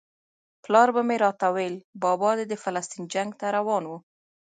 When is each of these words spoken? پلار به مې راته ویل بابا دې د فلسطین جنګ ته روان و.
پلار 0.63 0.87
به 0.95 1.01
مې 1.07 1.15
راته 1.23 1.47
ویل 1.55 1.75
بابا 2.03 2.31
دې 2.37 2.45
د 2.47 2.53
فلسطین 2.63 3.03
جنګ 3.13 3.29
ته 3.39 3.47
روان 3.57 3.83
و. 3.87 3.91